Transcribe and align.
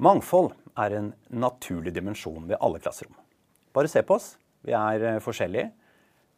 Mangfold 0.00 0.54
er 0.80 0.94
en 0.96 1.08
naturlig 1.28 1.92
dimensjon 1.92 2.46
ved 2.48 2.56
alle 2.64 2.78
klasserom. 2.80 3.12
Bare 3.76 3.88
se 3.88 4.00
på 4.00 4.16
oss. 4.16 4.30
Vi 4.64 4.72
er 4.72 5.02
eh, 5.04 5.18
forskjellige. 5.20 5.66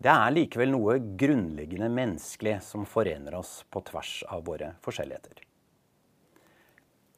Det 0.03 0.11
er 0.11 0.35
likevel 0.35 0.73
noe 0.73 0.97
grunnleggende 0.99 1.87
menneskelig 1.95 2.57
som 2.67 2.83
forener 2.91 3.37
oss 3.39 3.61
på 3.71 3.85
tvers 3.87 4.17
av 4.35 4.43
våre 4.49 4.73
forskjelligheter. 4.83 5.45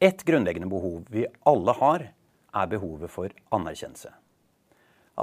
Et 0.05 0.27
grunnleggende 0.29 0.69
behov 0.69 1.09
vi 1.09 1.25
alle 1.49 1.77
har, 1.81 2.07
er 2.55 2.69
behovet 2.71 3.11
for 3.11 3.33
anerkjennelse. 3.57 4.13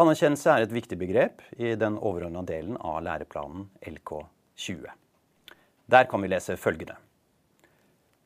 Anerkjennelse 0.01 0.55
er 0.55 0.65
et 0.65 0.73
viktig 0.73 0.97
begrep 0.97 1.45
i 1.53 1.75
den 1.77 2.01
overordna 2.01 2.41
delen 2.49 2.81
av 2.81 2.97
læreplanen 3.05 3.69
LK20. 3.85 4.89
Der 5.85 6.09
kan 6.09 6.25
vi 6.25 6.33
lese 6.33 6.57
følgende. 6.57 6.97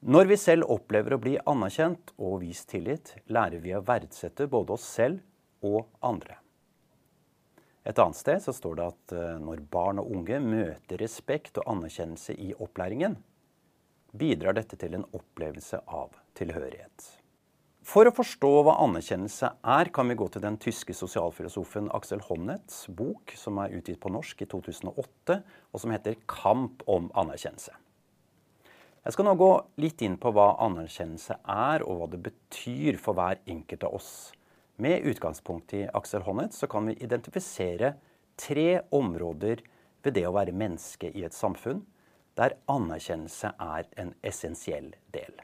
Når 0.05 0.27
vi 0.29 0.35
selv 0.37 0.67
opplever 0.69 1.15
å 1.15 1.17
bli 1.17 1.31
anerkjent 1.49 2.11
og 2.21 2.43
vist 2.43 2.67
tillit, 2.69 3.15
lærer 3.25 3.57
vi 3.63 3.71
å 3.73 3.81
verdsette 3.81 4.45
både 4.45 4.75
oss 4.75 4.83
selv 4.85 5.65
og 5.65 5.87
andre. 6.05 6.35
Et 7.89 7.97
annet 7.97 8.17
sted 8.19 8.43
så 8.43 8.53
står 8.53 8.75
det 8.77 8.85
at 8.85 9.13
eh, 9.17 9.31
når 9.41 9.63
barn 9.73 10.03
og 10.03 10.11
unge 10.13 10.37
møter 10.45 11.01
respekt 11.01 11.57
og 11.57 11.71
anerkjennelse 11.73 12.35
i 12.37 12.51
opplæringen, 12.53 13.15
bidrar 14.13 14.53
dette 14.59 14.77
til 14.77 14.93
en 14.93 15.07
opplevelse 15.09 15.79
av 15.89 16.13
tilhørighet. 16.37 17.07
For 17.85 18.05
å 18.05 18.13
forstå 18.13 18.51
hva 18.65 18.75
anerkjennelse 18.85 19.51
er, 19.57 19.89
kan 19.93 20.09
vi 20.09 20.17
gå 20.21 20.27
til 20.29 20.45
den 20.45 20.59
tyske 20.61 20.93
sosialfilosofen 20.97 21.89
Axel 21.97 22.21
Honnets 22.29 22.83
bok, 22.93 23.33
som 23.41 23.57
er 23.61 23.73
utgitt 23.77 24.03
på 24.05 24.13
norsk 24.13 24.45
i 24.45 24.49
2008, 24.53 25.39
og 25.73 25.81
som 25.81 25.97
heter 25.97 26.21
'Kamp 26.29 26.85
om 26.85 27.09
anerkjennelse'. 27.17 27.84
Jeg 29.05 29.13
skal 29.13 29.27
nå 29.27 29.35
gå 29.37 29.51
litt 29.84 30.01
inn 30.01 30.15
på 30.17 30.31
hva 30.34 30.55
anerkjennelse 30.65 31.35
er, 31.45 31.84
og 31.85 31.99
hva 31.99 32.07
det 32.09 32.23
betyr 32.25 32.98
for 32.98 33.13
hver 33.13 33.37
enkelt 33.45 33.84
av 33.85 33.99
oss. 33.99 34.13
Med 34.81 35.05
utgangspunkt 35.05 35.75
i 35.77 35.84
Aksel 35.85 36.25
Honneth 36.25 36.57
så 36.57 36.67
kan 36.67 36.89
vi 36.89 36.97
identifisere 37.05 37.93
tre 38.35 38.81
områder 38.89 39.62
ved 40.01 40.17
det 40.17 40.23
å 40.25 40.34
være 40.34 40.55
menneske 40.57 41.12
i 41.13 41.21
et 41.27 41.37
samfunn 41.37 41.84
der 42.35 42.57
anerkjennelse 42.67 43.53
er 43.62 43.85
en 44.01 44.15
essensiell 44.25 44.89
del. 45.13 45.37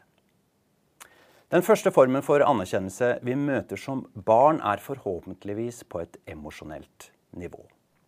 Den 1.53 1.61
første 1.61 1.93
formen 1.93 2.25
for 2.25 2.41
anerkjennelse 2.41 3.19
vi 3.21 3.37
møter 3.37 3.77
som 3.77 4.07
barn, 4.25 4.57
er 4.65 4.81
forhåpentligvis 4.81 5.83
på 5.85 6.01
et 6.01 6.17
emosjonelt 6.33 7.11
nivå. 7.37 7.61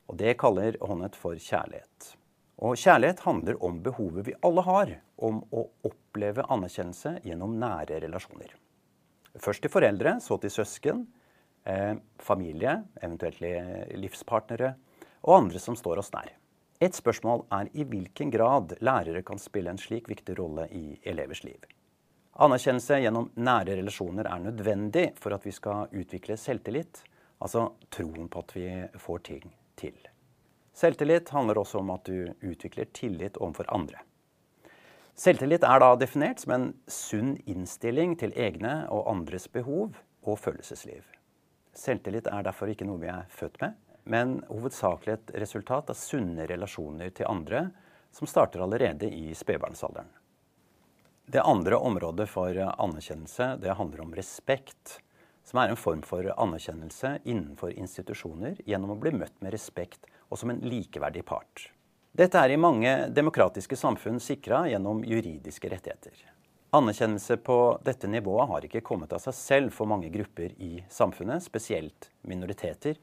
Og 0.10 0.18
Det 0.18 0.34
kaller 0.42 0.82
Honneth 0.82 1.20
for 1.20 1.38
kjærlighet. 1.38 2.16
Og 2.62 2.78
Kjærlighet 2.78 3.24
handler 3.26 3.58
om 3.66 3.80
behovet 3.84 4.28
vi 4.28 4.36
alle 4.46 4.62
har 4.62 4.92
om 5.18 5.42
å 5.52 5.66
oppleve 5.90 6.46
anerkjennelse 6.54 7.18
gjennom 7.26 7.58
nære 7.60 8.00
relasjoner. 8.04 8.54
Først 9.42 9.64
til 9.66 9.74
foreldre, 9.74 10.20
så 10.22 10.38
til 10.38 10.54
søsken, 10.54 11.08
eh, 11.66 11.96
familie, 12.20 12.84
eventuelt 13.02 13.42
livspartnere 13.98 14.76
og 15.24 15.38
andre 15.38 15.60
som 15.60 15.76
står 15.76 15.98
oss 15.98 16.12
nær. 16.14 16.30
Et 16.80 16.94
spørsmål 16.94 17.46
er 17.52 17.70
i 17.74 17.84
hvilken 17.84 18.30
grad 18.30 18.76
lærere 18.82 19.24
kan 19.24 19.40
spille 19.40 19.70
en 19.70 19.78
slik 19.78 20.10
viktig 20.10 20.38
rolle 20.38 20.68
i 20.72 21.00
elevers 21.04 21.44
liv. 21.44 21.62
Anerkjennelse 22.34 22.98
gjennom 23.00 23.30
nære 23.36 23.78
relasjoner 23.78 24.26
er 24.26 24.42
nødvendig 24.42 25.14
for 25.22 25.34
at 25.34 25.46
vi 25.46 25.52
skal 25.52 25.88
utvikle 25.94 26.38
selvtillit, 26.38 27.04
altså 27.40 27.72
troen 27.94 28.28
på 28.30 28.40
at 28.40 28.56
vi 28.56 28.68
får 29.00 29.20
ting 29.30 29.54
til. 29.80 29.96
Selvtillit 30.74 31.30
handler 31.30 31.60
også 31.62 31.84
om 31.84 31.92
at 31.94 32.08
du 32.10 32.34
utvikler 32.42 32.90
tillit 32.98 33.38
overfor 33.38 33.70
andre. 33.74 34.02
Selvtillit 35.14 35.66
er 35.68 35.82
da 35.84 35.92
definert 36.02 36.42
som 36.42 36.56
en 36.56 36.70
sunn 36.90 37.36
innstilling 37.46 38.16
til 38.18 38.34
egne 38.34 38.80
og 38.90 39.06
andres 39.12 39.46
behov 39.54 39.94
og 40.26 40.40
følelsesliv. 40.42 41.04
Selvtillit 41.78 42.26
er 42.30 42.46
derfor 42.46 42.72
ikke 42.74 42.88
noe 42.90 43.02
vi 43.02 43.12
er 43.14 43.30
født 43.30 43.62
med, 43.62 43.78
men 44.10 44.40
hovedsakelig 44.50 45.14
et 45.14 45.32
resultat 45.46 45.94
av 45.94 46.00
sunne 46.00 46.48
relasjoner 46.50 47.14
til 47.14 47.30
andre 47.30 47.68
som 48.14 48.30
starter 48.30 48.66
allerede 48.66 49.10
i 49.14 49.30
spedbarnsalderen. 49.38 50.10
Det 51.26 51.40
andre 51.40 51.78
området 51.78 52.28
for 52.30 52.58
anerkjennelse 52.58 53.54
det 53.62 53.78
handler 53.78 54.02
om 54.04 54.18
respekt, 54.18 54.98
som 55.46 55.62
er 55.62 55.72
en 55.72 55.80
form 55.80 56.02
for 56.06 56.26
anerkjennelse 56.34 57.20
innenfor 57.24 57.72
institusjoner 57.78 58.60
gjennom 58.66 58.96
å 58.96 59.00
bli 59.00 59.14
møtt 59.16 59.38
med 59.44 59.54
respekt 59.56 60.10
og 60.34 60.40
som 60.42 60.50
en 60.50 60.62
likeverdig 60.66 61.22
part. 61.30 61.70
Dette 62.14 62.38
er 62.42 62.54
i 62.54 62.62
mange 62.62 62.92
demokratiske 63.14 63.78
samfunn 63.78 64.20
sikra 64.22 64.66
gjennom 64.70 65.02
juridiske 65.06 65.70
rettigheter. 65.70 66.14
Anerkjennelse 66.74 67.38
på 67.46 67.58
dette 67.86 68.10
nivået 68.10 68.50
har 68.50 68.66
ikke 68.66 68.82
kommet 68.86 69.14
av 69.14 69.22
seg 69.22 69.38
selv 69.38 69.74
for 69.74 69.90
mange 69.90 70.10
grupper 70.14 70.56
i 70.58 70.80
samfunnet, 70.90 71.46
spesielt 71.46 72.10
minoriteter, 72.26 72.98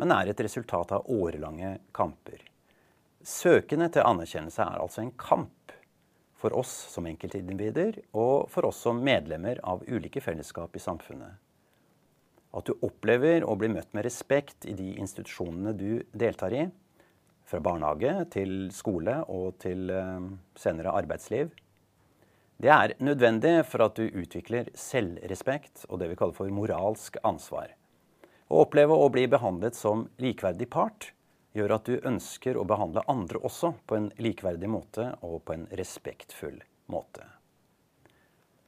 men 0.00 0.12
er 0.16 0.32
et 0.32 0.40
resultat 0.40 0.92
av 0.96 1.08
årelange 1.12 1.74
kamper. 1.92 2.40
Søkende 3.20 3.90
til 3.92 4.06
anerkjennelse 4.08 4.64
er 4.64 4.80
altså 4.80 5.04
en 5.04 5.12
kamp 5.20 5.74
for 6.40 6.56
oss 6.56 6.72
som 6.94 7.04
enkeltindivider 7.08 7.98
og 8.16 8.48
for 8.48 8.70
oss 8.70 8.80
som 8.86 9.02
medlemmer 9.04 9.60
av 9.68 9.84
ulike 9.84 10.22
fellesskap 10.24 10.76
i 10.76 10.80
samfunnet. 10.80 11.36
At 12.56 12.66
du 12.66 12.74
opplever 12.82 13.44
å 13.46 13.54
bli 13.58 13.70
møtt 13.70 13.92
med 13.94 14.06
respekt 14.06 14.66
i 14.66 14.74
de 14.74 14.92
institusjonene 14.98 15.74
du 15.76 16.02
deltar 16.10 16.54
i, 16.56 16.64
fra 17.46 17.60
barnehage 17.62 18.14
til 18.34 18.70
skole 18.74 19.16
og 19.30 19.58
til 19.62 19.90
eh, 19.94 20.30
senere 20.58 20.94
arbeidsliv, 20.98 21.50
det 22.60 22.68
er 22.74 22.92
nødvendig 23.00 23.54
for 23.64 23.86
at 23.86 23.96
du 23.96 24.04
utvikler 24.04 24.68
selvrespekt 24.76 25.86
og 25.88 26.02
det 26.02 26.10
vi 26.10 26.18
kaller 26.20 26.36
for 26.36 26.52
moralsk 26.52 27.16
ansvar. 27.24 27.72
Å 28.50 28.64
oppleve 28.66 28.98
å 28.98 29.08
bli 29.14 29.24
behandlet 29.30 29.78
som 29.78 30.08
likeverdig 30.20 30.68
part 30.68 31.12
gjør 31.56 31.76
at 31.78 31.88
du 31.88 32.06
ønsker 32.06 32.58
å 32.60 32.66
behandle 32.68 33.06
andre 33.08 33.40
også 33.46 33.72
på 33.88 33.96
en 33.96 34.10
likeverdig 34.20 34.68
måte 34.70 35.06
og 35.26 35.40
på 35.46 35.56
en 35.56 35.68
respektfull 35.80 36.60
måte. 36.92 37.24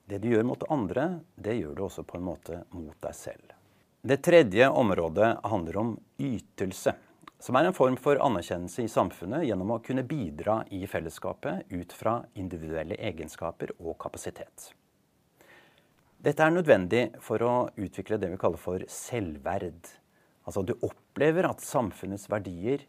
Det 0.09 0.23
du 0.23 0.31
gjør 0.33 0.49
mot 0.49 0.65
andre, 0.73 1.21
det 1.37 1.59
gjør 1.61 1.77
du 1.77 1.85
også 1.87 2.07
på 2.09 2.19
en 2.19 2.27
måte 2.27 2.63
mot 2.73 2.97
deg 3.05 3.15
selv. 3.17 3.52
Det 4.05 4.17
tredje 4.17 4.69
området 4.69 5.37
handler 5.43 5.77
om 5.77 5.91
ytelse 6.19 6.95
som 7.39 7.55
er 7.55 7.69
en 7.69 7.75
form 7.77 7.95
for 8.03 8.19
anerkjennelse 8.19 8.83
i 8.83 8.91
samfunnet 8.91 9.45
gjennom 9.47 9.71
å 9.71 9.77
kunne 9.87 10.03
bidra 10.03 10.57
i 10.75 10.81
fellesskapet 10.91 11.71
ut 11.71 11.95
fra 11.95 12.17
individuelle 12.35 12.99
egenskaper 12.99 13.71
og 13.79 13.95
kapasitet. 14.03 14.73
Dette 16.19 16.43
er 16.43 16.51
nødvendig 16.51 17.05
for 17.23 17.47
å 17.47 17.55
utvikle 17.79 18.19
det 18.19 18.33
vi 18.35 18.43
kaller 18.43 18.59
for 18.59 18.83
selvverd. 18.91 19.87
Altså 20.51 20.67
du 20.67 20.75
opplever 20.83 21.47
at 21.47 21.63
samfunnets 21.63 22.27
verdier 22.31 22.83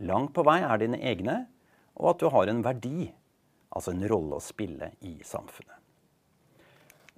langt 0.00 0.32
på 0.32 0.48
vei 0.48 0.62
er 0.64 0.80
dine 0.80 1.04
egne, 1.12 1.42
og 2.00 2.14
at 2.14 2.24
du 2.24 2.30
har 2.32 2.48
en 2.48 2.64
verdi, 2.64 3.10
altså 3.68 3.92
en 3.92 4.08
rolle 4.08 4.40
å 4.40 4.48
spille 4.48 4.94
i 5.04 5.18
samfunnet. 5.28 5.83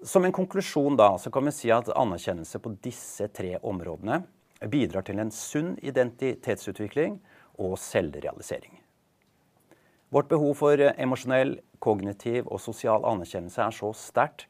Som 0.03 0.25
en 0.25 0.33
konklusjon 0.33 0.97
da, 0.97 1.15
så 1.19 1.31
kan 1.33 1.47
vi 1.49 1.55
si 1.57 1.71
at 1.73 1.89
anerkjennelse 1.89 2.61
på 2.61 2.75
disse 2.85 3.31
tre 3.33 3.55
områdene 3.65 4.21
bidrar 4.69 5.07
til 5.09 5.21
en 5.23 5.31
sunn 5.33 5.77
identitetsutvikling 5.81 7.17
og 7.65 7.79
selvrealisering. 7.81 8.77
Vårt 10.13 10.29
behov 10.29 10.53
for 10.61 10.81
emosjonell, 10.93 11.57
kognitiv 11.81 12.47
og 12.47 12.61
sosial 12.61 13.05
anerkjennelse 13.09 13.65
er 13.65 13.75
så 13.75 13.91
sterkt 13.97 14.47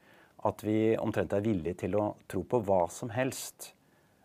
at 0.47 0.63
vi 0.67 0.97
omtrent 0.99 1.33
er 1.35 1.47
villige 1.47 1.81
til 1.87 1.97
å 1.99 2.11
tro 2.31 2.43
på 2.47 2.61
hva 2.67 2.85
som 2.93 3.11
helst 3.15 3.73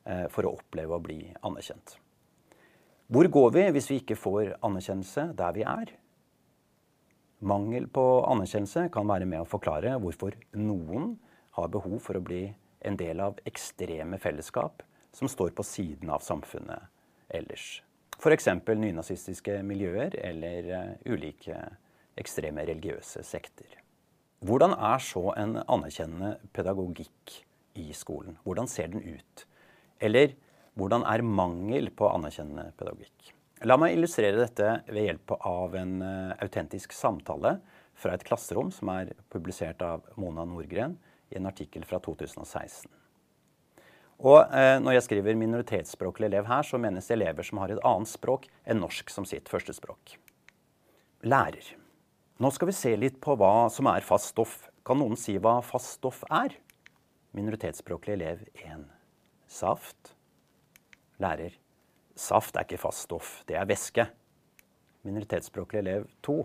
eh, 0.05 0.27
for 0.29 0.45
å 0.45 0.57
oppleve 0.57 0.97
å 0.97 1.03
bli 1.05 1.21
anerkjent. 1.41 1.95
Hvor 3.11 3.29
går 3.29 3.55
vi 3.55 3.63
hvis 3.75 3.89
vi 3.91 4.01
ikke 4.01 4.19
får 4.19 4.55
anerkjennelse 4.63 5.31
der 5.37 5.55
vi 5.55 5.65
er? 5.67 5.95
Mangel 7.41 7.87
på 7.89 8.03
anerkjennelse 8.29 8.87
kan 8.93 9.07
være 9.09 9.25
med 9.25 9.41
å 9.41 9.49
forklare 9.49 9.95
hvorfor 10.01 10.35
noen 10.57 11.15
har 11.57 11.71
behov 11.73 11.97
for 12.05 12.19
å 12.19 12.23
bli 12.23 12.43
en 12.85 12.97
del 12.97 13.21
av 13.23 13.39
ekstreme 13.49 14.19
fellesskap 14.21 14.83
som 15.11 15.29
står 15.29 15.53
på 15.57 15.65
siden 15.65 16.11
av 16.13 16.21
samfunnet 16.25 16.85
ellers. 17.33 17.81
F.eks. 18.21 18.47
nynazistiske 18.69 19.61
miljøer 19.65 20.15
eller 20.21 20.69
uh, 20.69 21.09
ulike 21.09 21.57
ekstreme 22.21 22.65
religiøse 22.69 23.23
sekter. 23.25 23.79
Hvordan 24.45 24.75
er 24.77 25.01
så 25.01 25.31
en 25.37 25.57
anerkjennende 25.63 26.35
pedagogikk 26.53 27.35
i 27.81 27.89
skolen? 27.97 28.37
Hvordan 28.45 28.69
ser 28.69 28.93
den 28.93 29.01
ut? 29.05 29.45
Eller 30.01 30.35
hvordan 30.77 31.05
er 31.09 31.25
mangel 31.25 31.89
på 31.93 32.09
anerkjennende 32.09 32.71
pedagogikk? 32.77 33.33
La 33.61 33.75
meg 33.77 33.93
illustrere 33.93 34.39
dette 34.39 34.69
ved 34.89 35.05
hjelp 35.05 35.35
av 35.37 35.75
en 35.77 35.99
uh, 36.01 36.31
autentisk 36.41 36.95
samtale 36.97 37.59
fra 37.93 38.15
et 38.15 38.23
klasserom 38.25 38.71
som 38.73 38.89
er 38.89 39.11
publisert 39.29 39.83
av 39.85 40.07
Mona 40.17 40.47
Nordgren 40.49 40.95
i 41.29 41.37
en 41.37 41.45
artikkel 41.45 41.85
fra 41.85 41.99
2016. 42.01 42.89
Og 44.21 44.53
eh, 44.53 44.77
når 44.81 44.95
jeg 44.95 45.05
skriver 45.07 45.37
minoritetsspråklig 45.37 46.27
elev 46.27 46.45
her, 46.49 46.65
så 46.65 46.77
menes 46.81 47.09
elever 47.13 47.45
som 47.45 47.61
har 47.61 47.73
et 47.73 47.81
annet 47.87 48.09
språk 48.09 48.45
enn 48.69 48.81
norsk 48.83 49.09
som 49.09 49.25
sitt 49.25 49.49
førstespråk. 49.49 50.13
Lærer. 51.25 51.71
Nå 52.41 52.51
skal 52.53 52.69
vi 52.69 52.77
se 52.77 52.93
litt 52.97 53.17
på 53.21 53.33
hva 53.37 53.69
som 53.73 53.89
er 53.89 54.05
fast 54.05 54.33
stoff. 54.35 54.59
Kan 54.85 55.01
noen 55.01 55.17
si 55.17 55.37
hva 55.41 55.59
fast 55.65 55.97
stoff 55.97 56.21
er? 56.29 56.53
Minoritetsspråklig 57.37 58.17
elev 58.17 58.45
1. 58.61 58.85
Saft. 59.49 60.13
Lærer. 61.21 61.57
Saft 62.21 62.57
er 62.57 62.67
ikke 62.67 62.81
fast 62.83 63.07
stoff, 63.07 63.39
det 63.49 63.55
er 63.57 63.65
væske. 63.69 64.05
Minoritetsspråklig 65.07 65.79
elev 65.81 66.03
2. 66.25 66.35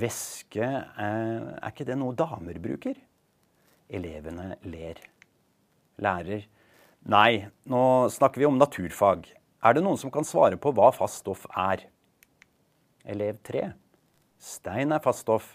Væske, 0.00 0.66
er, 0.66 1.46
er 1.56 1.72
ikke 1.72 1.86
det 1.88 1.96
noe 1.98 2.16
damer 2.18 2.60
bruker? 2.62 2.98
Elevene 3.90 4.58
ler. 4.68 5.00
Lærer. 6.00 6.44
Nei, 7.08 7.46
nå 7.72 7.82
snakker 8.12 8.42
vi 8.42 8.48
om 8.50 8.60
naturfag. 8.60 9.24
Er 9.64 9.76
det 9.76 9.84
noen 9.84 9.98
som 10.00 10.12
kan 10.12 10.28
svare 10.28 10.60
på 10.60 10.74
hva 10.76 10.90
fast 10.92 11.22
stoff 11.24 11.46
er? 11.56 11.86
Elev 13.08 13.40
3. 13.48 13.64
Stein 14.40 14.92
er 14.92 15.02
fast 15.04 15.24
stoff. 15.24 15.54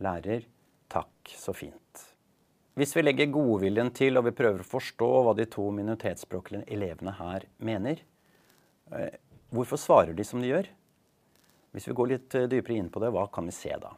Lærer. 0.00 0.48
Takk, 0.92 1.12
så 1.28 1.52
fint. 1.56 2.08
Hvis 2.74 2.96
vi 2.96 3.04
legger 3.04 3.30
godviljen 3.36 3.92
til 3.94 4.16
og 4.18 4.26
vi 4.26 4.34
prøver 4.34 4.64
å 4.64 4.66
forstå 4.66 5.10
hva 5.26 5.36
de 5.36 5.46
to 5.50 5.68
minoritetsspråklige 5.76 6.66
elevene 6.74 7.14
her 7.20 7.46
mener, 7.62 8.00
hvorfor 9.54 9.80
svarer 9.80 10.16
de 10.16 10.26
som 10.26 10.42
de 10.42 10.50
gjør? 10.50 10.68
Hvis 11.74 11.88
vi 11.90 11.94
går 11.98 12.10
litt 12.12 12.34
eh, 12.38 12.48
dypere 12.50 12.78
inn 12.78 12.90
på 12.92 13.02
det, 13.02 13.10
hva 13.10 13.26
kan 13.34 13.48
vi 13.50 13.54
se 13.54 13.74
da? 13.82 13.90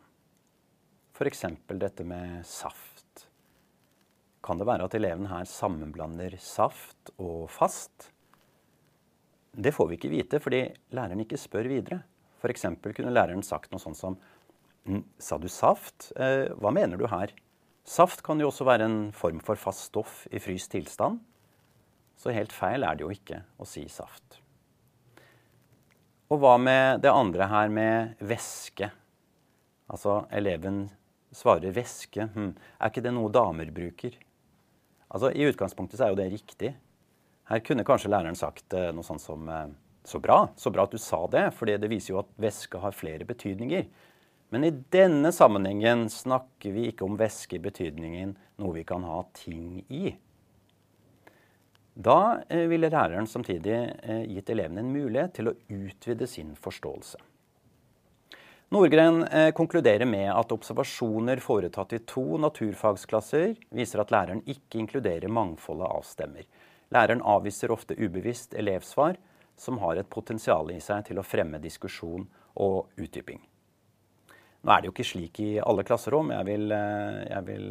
F.eks. 1.16 1.44
dette 1.76 2.04
med 2.08 2.40
saft. 2.48 3.26
Kan 4.44 4.60
det 4.60 4.68
være 4.68 4.86
at 4.88 4.96
eleven 4.96 5.28
her 5.28 5.48
sammenblander 5.48 6.38
saft 6.40 7.12
og 7.16 7.50
fast? 7.52 8.10
Det 9.56 9.72
får 9.76 9.90
vi 9.90 9.98
ikke 9.98 10.12
vite 10.12 10.40
fordi 10.40 10.62
læreren 10.96 11.20
ikke 11.24 11.40
spør 11.40 11.68
videre. 11.72 12.00
F.eks. 12.40 12.64
kunne 12.86 13.12
læreren 13.12 13.44
sagt 13.44 13.72
noe 13.72 13.82
sånt 13.82 14.00
som 14.00 14.18
Sa 15.18 15.34
du 15.42 15.48
saft? 15.50 16.12
Eh, 16.14 16.46
hva 16.62 16.70
mener 16.70 17.00
du 17.00 17.08
her? 17.10 17.32
Saft 17.82 18.22
kan 18.22 18.38
jo 18.38 18.52
også 18.52 18.64
være 18.68 18.86
en 18.86 18.98
form 19.10 19.40
for 19.42 19.58
fast 19.58 19.88
stoff 19.90 20.20
i 20.30 20.38
fryst 20.38 20.70
tilstand. 20.72 21.18
Så 22.16 22.30
helt 22.32 22.54
feil 22.54 22.86
er 22.86 22.94
det 22.94 23.02
jo 23.02 23.10
ikke 23.10 23.42
å 23.58 23.66
si 23.66 23.82
saft. 23.90 24.38
Og 26.26 26.40
hva 26.42 26.56
med 26.58 27.04
det 27.04 27.12
andre 27.12 27.46
her 27.46 27.70
med 27.70 28.22
væske? 28.26 28.88
Altså 29.86 30.24
eleven 30.34 30.88
svarer 31.34 31.74
væske. 31.74 32.26
Hm, 32.34 32.54
er 32.80 32.90
ikke 32.90 33.04
det 33.04 33.12
noe 33.14 33.30
damer 33.30 33.70
bruker? 33.74 34.16
Altså 35.06 35.30
I 35.30 35.46
utgangspunktet 35.46 36.00
så 36.00 36.08
er 36.08 36.14
jo 36.14 36.18
det 36.18 36.32
riktig. 36.32 36.72
Her 37.46 37.62
kunne 37.62 37.86
kanskje 37.86 38.10
læreren 38.10 38.38
sagt 38.38 38.74
eh, 38.74 38.90
noe 38.94 39.06
sånt 39.06 39.22
som 39.22 39.46
eh, 39.46 39.68
så 40.06 40.18
bra. 40.22 40.48
Så 40.58 40.72
bra 40.74 40.86
at 40.86 40.94
du 40.94 40.98
sa 40.98 41.22
det, 41.30 41.44
for 41.54 41.70
det 41.70 41.90
viser 41.90 42.16
jo 42.16 42.20
at 42.24 42.34
væske 42.42 42.82
har 42.82 42.94
flere 42.94 43.26
betydninger. 43.28 43.86
Men 44.54 44.66
i 44.66 44.74
denne 44.94 45.30
sammenhengen 45.34 46.06
snakker 46.10 46.74
vi 46.74 46.88
ikke 46.90 47.06
om 47.06 47.18
væske 47.18 47.58
i 47.58 47.62
betydningen 47.62 48.34
noe 48.62 48.74
vi 48.74 48.84
kan 48.86 49.06
ha 49.06 49.22
ting 49.36 49.84
i. 49.86 50.14
Da 51.96 52.42
eh, 52.48 52.66
ville 52.68 52.90
læreren 52.92 53.26
samtidig 53.26 53.72
eh, 53.72 54.26
gitt 54.28 54.50
elevene 54.52 54.82
en 54.84 54.92
mulighet 54.92 55.32
til 55.38 55.48
å 55.48 55.54
utvide 55.72 56.28
sin 56.28 56.52
forståelse. 56.60 57.22
Nordgren 58.76 59.22
eh, 59.24 59.48
konkluderer 59.56 60.04
med 60.10 60.28
at 60.28 60.52
observasjoner 60.52 61.40
foretatt 61.40 61.94
i 61.96 62.02
to 62.04 62.36
naturfagsklasser 62.42 63.54
viser 63.78 64.02
at 64.02 64.12
læreren 64.12 64.44
ikke 64.44 64.82
inkluderer 64.82 65.32
mangfoldet 65.32 65.88
av 65.88 66.04
stemmer. 66.04 66.44
Læreren 66.92 67.24
avviser 67.24 67.72
ofte 67.72 67.96
ubevisst 67.96 68.52
elevsvar 68.54 69.16
som 69.56 69.80
har 69.80 69.96
et 69.96 70.12
potensial 70.12 70.68
i 70.74 70.82
seg 70.84 71.08
til 71.08 71.16
å 71.16 71.24
fremme 71.24 71.62
diskusjon 71.62 72.28
og 72.60 73.00
utdyping. 73.00 73.40
Nå 74.66 74.72
er 74.74 74.82
det 74.82 74.90
jo 74.90 74.92
ikke 74.92 75.12
slik 75.14 75.40
i 75.40 75.50
alle 75.62 75.84
klasserom. 75.86 76.28
Jeg 76.34 76.44
vil, 76.44 76.72
jeg 76.74 77.42
vil 77.46 77.66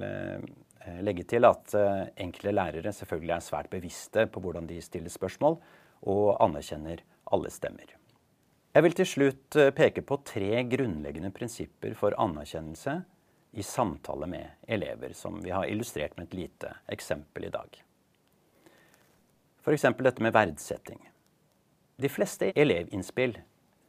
legge 1.02 1.24
til 1.24 1.46
at 1.48 1.74
enkle 2.22 2.52
lærere 2.52 2.94
selvfølgelig 2.94 3.36
er 3.36 3.44
svært 3.44 3.70
bevisste 3.70 4.28
på 4.28 4.40
hvordan 4.44 4.68
de 4.70 4.82
stiller 4.82 5.10
spørsmål, 5.10 5.58
og 6.06 6.38
anerkjenner 6.44 7.02
alle 7.34 7.50
stemmer. 7.50 7.96
Jeg 8.76 8.84
vil 8.84 8.96
til 8.98 9.08
slutt 9.08 9.58
peke 9.76 10.04
på 10.04 10.18
tre 10.28 10.64
grunnleggende 10.68 11.32
prinsipper 11.32 11.94
for 11.96 12.16
anerkjennelse 12.20 12.98
i 13.56 13.64
samtale 13.64 14.28
med 14.28 14.46
elever, 14.68 15.14
som 15.14 15.40
vi 15.44 15.54
har 15.56 15.66
illustrert 15.72 16.18
med 16.18 16.28
et 16.28 16.34
lite 16.34 16.74
eksempel 16.92 17.48
i 17.48 17.54
dag. 17.54 17.82
F.eks. 19.64 19.86
dette 19.98 20.22
med 20.22 20.34
verdsetting. 20.36 21.00
De 21.98 22.10
fleste 22.12 22.52
elevinnspill 22.52 23.38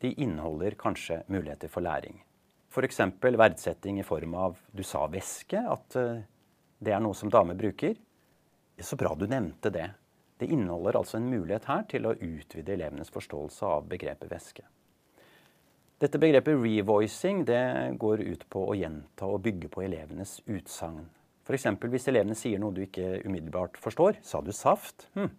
de 0.01 0.13
inneholder 0.13 0.77
kanskje 0.79 1.23
muligheter 1.27 1.69
for 1.69 1.83
læring. 1.83 2.23
F.eks. 2.71 3.01
verdsetting 3.23 3.99
i 3.99 4.07
form 4.07 4.35
av 4.35 4.57
'du 4.73 4.83
sa 4.83 5.07
væske', 5.07 5.73
at 5.73 5.97
det 6.79 6.93
er 6.93 7.03
noe 7.03 7.17
som 7.17 7.31
damer 7.33 7.57
bruker. 7.59 7.97
Så 8.81 8.97
bra 9.01 9.15
du 9.17 9.27
nevnte 9.27 9.73
det. 9.73 9.89
Det 10.37 10.51
inneholder 10.53 10.99
altså 10.99 11.17
en 11.17 11.31
mulighet 11.31 11.65
her 11.71 11.87
til 11.89 12.09
å 12.09 12.17
utvide 12.17 12.75
elevenes 12.75 13.13
forståelse 13.13 13.69
av 13.69 13.87
begrepet 13.89 14.29
væske. 14.29 14.67
Dette 15.97 16.21
begrepet 16.21 16.59
revoicing 16.61 17.47
det 17.49 17.97
går 17.97 18.21
ut 18.21 18.45
på 18.53 18.67
å 18.69 18.75
gjenta 18.77 19.31
og 19.33 19.41
bygge 19.47 19.71
på 19.73 19.87
elevenes 19.87 20.43
utsagn. 20.45 21.07
F.eks. 21.47 21.69
hvis 21.81 22.09
elevene 22.11 22.37
sier 22.37 22.61
noe 22.61 22.75
du 22.75 22.83
ikke 22.85 23.23
umiddelbart 23.25 23.79
forstår. 23.81 24.19
'Sa 24.21 24.43
du 24.43 24.53
saft?' 24.53 25.09
Hm. 25.15 25.31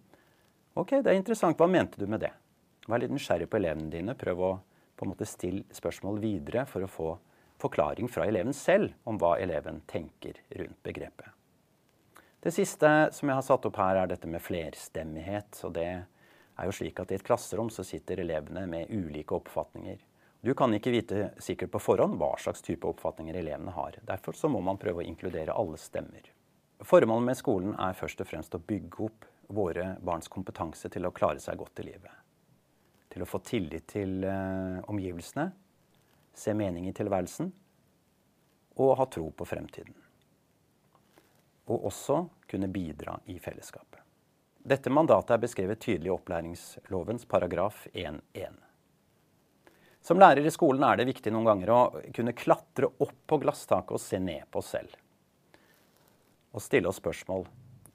Ok, 0.74 0.90
det 1.02 1.12
er 1.12 1.18
interessant. 1.18 1.56
Hva 1.58 1.68
mente 1.70 1.98
du 1.98 2.06
med 2.06 2.20
det? 2.20 2.32
Vær 2.88 2.98
litt 2.98 3.12
nysgjerrig 3.12 3.48
på 3.50 3.58
elevene 3.58 3.90
dine. 3.90 4.14
Prøv 4.14 4.40
å 4.40 4.50
på 4.96 5.04
en 5.04 5.12
måte 5.12 5.26
stille 5.26 5.62
spørsmål 5.70 6.18
videre 6.18 6.64
for 6.66 6.82
å 6.82 6.90
få 6.90 7.08
forklaring 7.58 8.08
fra 8.08 8.26
eleven 8.26 8.54
selv 8.54 8.94
om 9.08 9.18
hva 9.20 9.36
eleven 9.42 9.82
tenker 9.86 10.38
rundt 10.50 10.82
begrepet. 10.82 11.34
Det 12.40 12.52
siste 12.54 12.90
som 13.12 13.28
jeg 13.28 13.34
har 13.34 13.44
satt 13.44 13.66
opp 13.66 13.78
her, 13.80 13.98
er 13.98 14.10
dette 14.10 14.30
med 14.30 14.42
flerstemmighet. 14.42 15.58
og 15.64 15.72
det 15.74 15.88
er 15.88 16.68
jo 16.68 16.74
slik 16.74 17.00
at 17.00 17.10
I 17.10 17.18
et 17.18 17.26
klasserom 17.26 17.70
så 17.70 17.84
sitter 17.84 18.22
elevene 18.22 18.66
med 18.66 18.90
ulike 18.90 19.34
oppfatninger. 19.34 19.98
Du 20.40 20.54
kan 20.54 20.74
ikke 20.74 20.94
vite 20.94 21.32
sikkert 21.42 21.72
på 21.74 21.82
forhånd 21.82 22.14
hva 22.18 22.36
slags 22.38 22.62
type 22.62 22.86
oppfatninger 22.86 23.34
elevene 23.34 23.74
har. 23.74 23.98
Derfor 24.06 24.38
så 24.38 24.48
må 24.48 24.60
man 24.62 24.78
prøve 24.78 25.02
å 25.02 25.08
inkludere 25.08 25.54
alle 25.54 25.80
stemmer. 25.82 26.30
Formålet 26.86 27.26
med 27.26 27.40
skolen 27.40 27.74
er 27.74 27.98
først 27.98 28.22
og 28.22 28.30
fremst 28.30 28.54
å 28.54 28.62
bygge 28.62 29.02
opp 29.08 29.26
våre 29.48 29.96
barns 30.04 30.30
kompetanse 30.30 30.88
til 30.94 31.08
å 31.08 31.14
klare 31.14 31.42
seg 31.42 31.58
godt 31.58 31.82
i 31.82 31.88
livet 31.90 32.14
til 33.18 33.24
å 33.24 33.28
få 33.28 33.40
tillit 33.44 33.88
til 33.90 34.22
eh, 34.26 34.78
omgivelsene, 34.90 35.48
se 36.38 36.54
mening 36.56 36.88
i 36.88 36.94
tilværelsen 36.96 37.50
og 38.78 38.96
ha 38.98 39.06
tro 39.10 39.30
på 39.34 39.46
fremtiden. 39.48 39.94
Og 41.68 41.88
også 41.90 42.22
kunne 42.48 42.70
bidra 42.72 43.18
i 43.26 43.38
fellesskapet. 43.42 44.00
Dette 44.68 44.90
mandatet 44.92 45.34
er 45.34 45.42
beskrevet 45.42 45.80
tydelig 45.80 46.10
i 46.10 46.14
opplæringslovens 46.14 47.26
paragraf 47.28 47.86
1.1. 47.92 48.56
Som 50.04 50.20
lærer 50.20 50.46
i 50.46 50.52
skolen 50.52 50.84
er 50.86 50.98
det 50.98 51.08
viktig 51.08 51.32
noen 51.34 51.48
ganger 51.48 51.72
å 51.74 51.80
kunne 52.14 52.36
klatre 52.36 52.88
opp 52.88 53.16
på 53.28 53.38
glasstaket 53.42 53.96
og 53.96 54.02
se 54.02 54.20
ned 54.22 54.46
på 54.50 54.62
oss 54.62 54.74
selv. 54.76 54.94
Og 56.54 56.64
stille 56.64 56.88
oss 56.90 57.00
spørsmål 57.00 57.46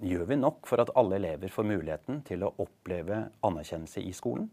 gjør 0.04 0.28
vi 0.30 0.40
nok 0.40 0.68
for 0.70 0.84
at 0.84 0.92
alle 1.00 1.18
elever 1.20 1.52
får 1.52 1.70
muligheten 1.70 2.22
til 2.28 2.44
å 2.46 2.54
oppleve 2.62 3.24
anerkjennelse 3.46 4.04
i 4.04 4.12
skolen. 4.16 4.50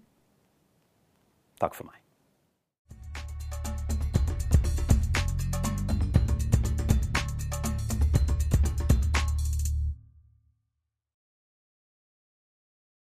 Takk 1.61 1.77
for 1.77 1.91
meg. 1.91 2.10